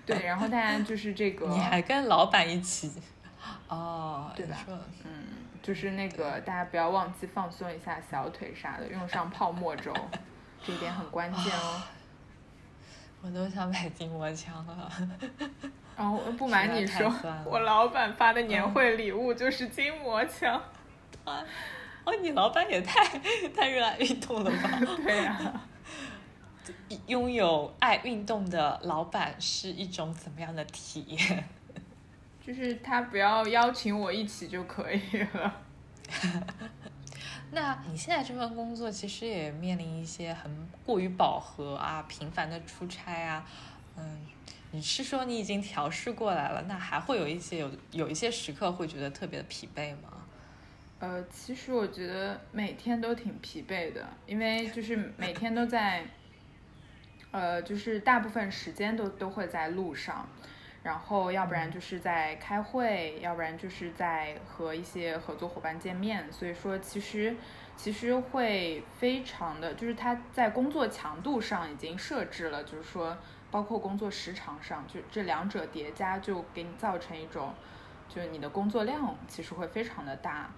[0.06, 2.90] 对，然后大家就是这个，你还跟老板一起，
[3.70, 4.56] 哦，对吧
[5.04, 5.24] 嗯，
[5.62, 9.94] 就是那个大家不要忘记放松一下小腿啥的，用上泡沫轴，
[10.62, 11.82] 这一点很关键哦。
[13.22, 14.90] 我都想买筋膜枪了。
[15.96, 17.12] 然后不瞒你说
[17.44, 20.60] 我老板发的年会礼物就是筋膜枪。
[21.24, 21.44] 啊，
[22.04, 23.04] 哦，你老板也太
[23.50, 24.80] 太热爱运动了吧？
[25.04, 25.60] 对呀、
[27.06, 31.44] 拥有爱运动的老板是一种怎么样的体验？
[32.50, 35.60] 就是他不要邀请我一起就可以了。
[37.52, 40.50] 那你现在这份工作其实也面临一些很
[40.84, 43.46] 过于饱和啊、频繁的出差啊，
[43.96, 44.18] 嗯，
[44.72, 46.60] 你是说你已经调试过来了？
[46.62, 50.08] 那还会有一些有有一些时刻会觉得特别的疲惫吗？
[50.98, 56.04] 呃，其实我觉得每天都挺疲惫的，因为就是每天都在，
[57.30, 60.28] 呃，就是大部分时间都都会在路上，
[60.82, 67.36] 然后要不然就是在开会，要不然就是在和一些合作伙伴见面，所以说其实
[67.76, 73.16] 其实会非常的，就是他在工作强度上已经设置了，就是说
[73.50, 77.52] 包括工作时长上，就这两者叠加就给你造成一种，
[78.12, 80.50] 就是你的工作量其实会非常的大。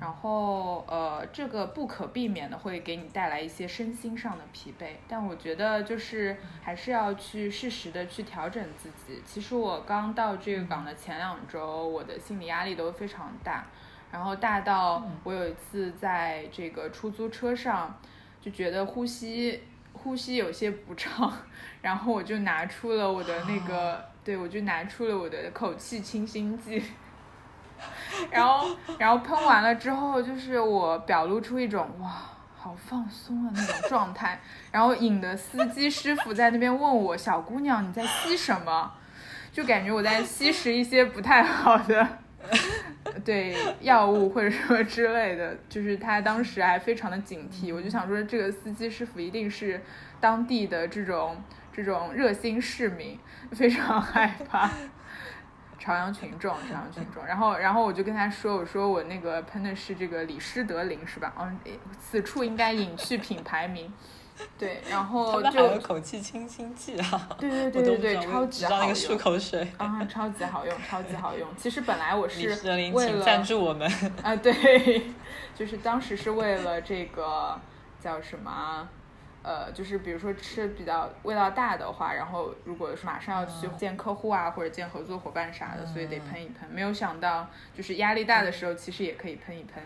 [0.00, 9.20] 然后呃，这个不可避免的会给你带来一些身心上的疲惫，但我觉得就是还是要去适时的去调整自己。
[9.26, 13.66] 其实我刚到这个岗的前两周，我的心理压力都非常大，
[14.10, 17.94] 然后大到我有一次在这个出租车上
[18.40, 21.30] 就觉得呼吸呼吸有些不畅，
[21.82, 26.82] 然后我就拿出了我的那个， 对我就拿出了我的口气清新剂。
[28.30, 32.10] 然后，然后喷完了之后，就是我表露出一种哇，
[32.54, 34.38] 好放松的那种状态，
[34.70, 38.92] 然后引得司机师傅在那边问我：“小姑娘，你在吸什么？”
[39.50, 42.06] 就感觉我在吸食一些不太好的，
[43.24, 45.56] 对药物或者说之类的。
[45.68, 49.82] 就是他当时还非常的警惕，我就想说，这个司机师傅一定是
[50.20, 51.42] 当地的这种
[51.72, 53.18] 这种热心市民，
[53.52, 54.70] 非常害怕。
[55.78, 61.32] 朝阳群众，朝阳群众，然后，然后我就跟他说，我说我那个喷的是这个李施德林，是吧？
[61.38, 61.58] 嗯，
[61.98, 63.90] 此处应该隐去品牌名，
[64.58, 67.30] 对，然后就，口气清新剂啊！
[67.38, 69.72] 对对对对对，超级好用个漱用，口水。
[69.78, 71.48] 啊，超级好用，超级好用。
[71.56, 73.90] 其实本来我李是施德林，为请赞了助我们。
[74.22, 74.52] 啊，对，
[75.56, 77.58] 就是当时是为了这个
[77.98, 78.86] 叫什么啊？
[79.42, 86.68] 呃，就是比如说吃比较味道大的话，然后如果是马上要去见客户啊，或者见合作伙伴啥的，所以得喷一喷。
[86.70, 89.82] 没有想到，就是压力大的时候，其实也可以喷一喷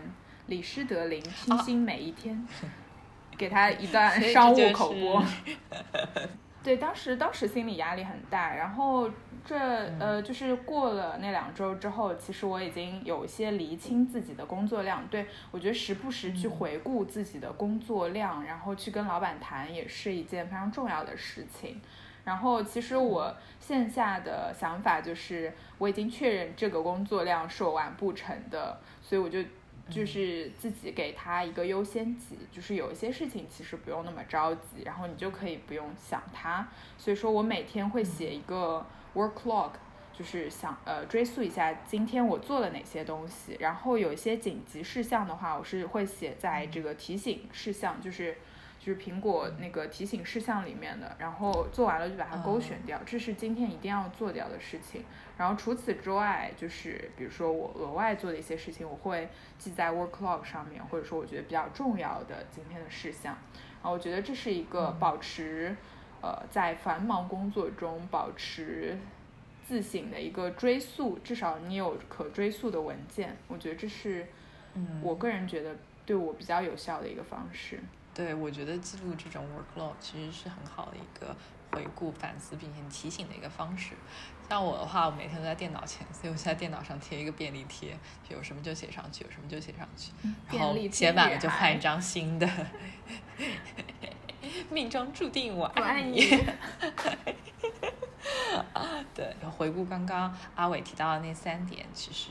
[0.47, 2.45] 李施德林，清新每一天，
[3.37, 5.23] 给他一段 商务就是口播。
[6.65, 9.07] 对，当时当时心理压力很大，然后
[9.45, 9.55] 这
[9.99, 15.05] 呃就是过了那两周之后，其实我已经有一些厘清自己的工作量。
[15.07, 21.79] 对我觉得时不时去回顾自己的工作量，然后去跟老板谈，也是一件非常重要的事情。
[22.23, 29.37] 然后其实我线下的想法就是，我已经确认这个工作量是我完不成的，所以我就
[29.89, 36.67] 就是自己给他一个优先级，就是有一些事情其实不用那么着急，然后你就可以不用想它。
[36.97, 39.71] 所以说我每天会写一个 work log，
[40.13, 48.37] 就是想呃追溯一下今天我做了哪些东西，然后有一些紧急事项的话，我是会写在这个提醒事项，就是。
[48.85, 55.03] 就是苹果那个提醒事项里面的，然后做完了就把它勾选掉，这是今天一定要做掉的事情。
[55.39, 59.27] 然后除此之外，就是比如说我额外做的一些事情，我会
[59.57, 63.35] 记在 work log 上面，或者说我觉得比较重要的今天的事项。
[63.81, 65.75] 然后我觉得这是一个保持，
[66.21, 68.95] 呃，在繁忙工作中保持
[69.67, 74.27] 自省的一个追溯，至少你有可追溯的文件，我觉得这是
[74.75, 75.75] 嗯，我个人觉得
[76.05, 77.79] 对我比较有效的一个方式。
[78.15, 81.35] 对，我觉得记录这种 workload 其实是很好的一个
[81.71, 83.91] 回顾、反思并且提醒的一个方式。
[84.47, 87.97] 像我的话，我每天都在电脑前，所以我就在电脑上贴一个便利贴，
[88.29, 90.11] 有什么就写上去，有什么就写上去，
[90.49, 92.49] 然后写满了就换一张新的。
[94.69, 96.21] 命中注定我我爱你。
[96.21, 96.21] 你。
[99.13, 102.29] 对，回顾刚刚阿伟提到的那三点，其实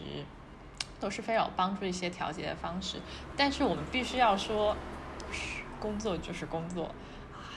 [1.01, 2.99] 都是非常有帮助一些调节的方式。
[3.37, 4.77] 但是我们必须要说，
[5.85, 6.95] 工作就是工作，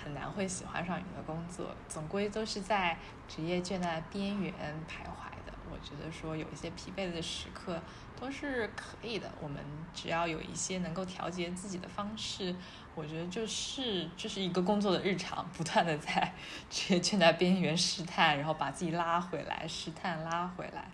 [0.04, 4.54] 很难会喜欢上你的工作，总归都是在职业倦怠边缘
[4.86, 5.54] 徘徊的。
[5.72, 7.80] 我觉得说有一些疲惫的时刻
[8.20, 9.32] 都是可以的。
[9.40, 9.64] 我们
[9.94, 12.54] 只要有一些能够调节自己的方式，
[12.96, 16.34] 我觉得就是就是一个工作的日常，不断的在
[16.70, 20.90] 职业倦怠边缘试探，然后把自己拉回来，试探拉回来。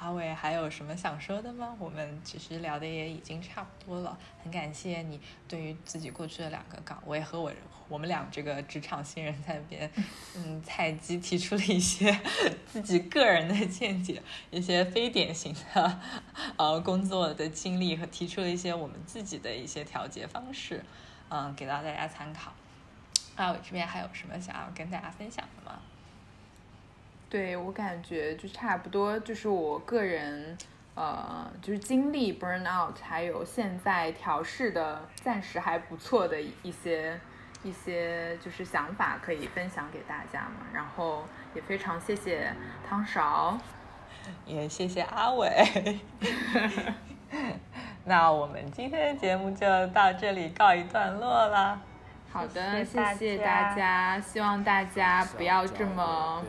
[0.00, 1.76] 阿伟还有什么想说的吗？
[1.78, 7.52] 我们其实聊的也已经差不多了，很感谢你对于自己过去的两个岗位和我
[7.86, 9.90] 我们俩这个职场新人在那边，
[10.34, 12.18] 嗯，菜鸡提出了一些
[12.66, 16.00] 自己个人的见解， 一些非典型的
[16.56, 20.82] 呃工作的经历和提出了一些我们自己的一些调节方式，
[21.28, 22.52] 嗯，给到大家参考。
[23.36, 25.78] 阿伟这边还有什么想要跟大家分享的吗？
[27.30, 30.58] 对我感觉就差不多，就是我个人，
[30.96, 37.18] 呃，就是经历 burn out，还有现在调试的暂时还不错的一些
[37.62, 40.66] 一些就是想法可以分享给大家嘛。
[40.74, 41.24] 然后
[41.54, 42.52] 也非常谢谢
[42.88, 43.56] 汤勺，
[44.44, 46.00] 也谢谢阿伟。
[48.04, 51.80] 那我们今天的节目就到这里告一段落了。
[52.32, 56.42] 好的，谢谢大家，希望大家不要这么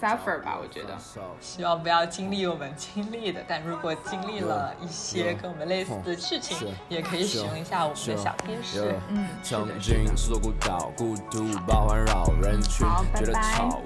[0.00, 0.98] suffer 吧，我觉得，
[1.40, 8.94] 希望不要经历我们经历的，但如果经历了一些跟我们类似的事情，也可以使用一下我们的小贴士。
[9.08, 9.26] 嗯，
[12.68, 12.84] 是。
[13.26, 13.80] 的，好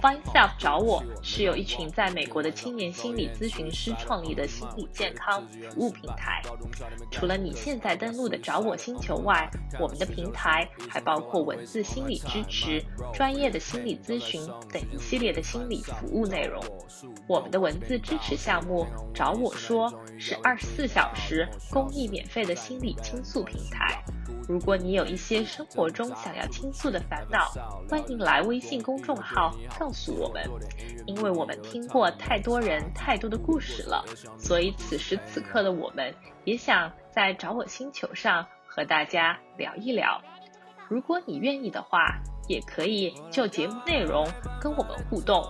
[0.00, 4.88] ，Find Self 找我是由一群在美国的青年心理咨询师创立的心理。
[4.92, 6.42] 健康服务平台，
[7.10, 9.35] 除了你现在登录的找我星球外，
[9.80, 12.82] 我们的平台还包括文字心理支持、
[13.12, 14.40] 专业的心理咨询
[14.72, 16.62] 等一系列的心理服务内容。
[17.28, 24.02] 我们的文字支持项目“找我说”是二十四小时公益免费的心理倾诉平台。
[24.48, 27.52] 如果你有一些生活中想要倾诉的烦恼，
[27.88, 30.48] 欢迎来微信公众号告诉我们，
[31.06, 34.04] 因为我们听过太多人太多的故事了，
[34.38, 36.14] 所以此时此刻的我们
[36.44, 38.46] 也想在找我星球上
[38.76, 40.20] 和大家聊一聊，
[40.86, 44.28] 如果你愿意的话，也可以就节目内容
[44.60, 45.42] 跟我们互动。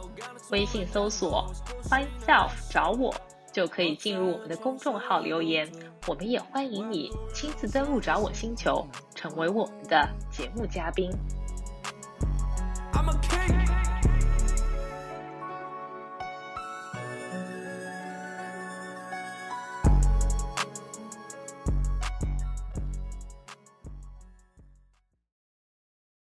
[0.53, 1.45] 微信搜索
[1.83, 3.13] ：findself 找我，
[3.53, 5.69] 就可以进入我们的公众号留言。
[6.07, 11.11] 我们也欢迎你亲自登录找我星球，成为我们的节目嘉宾。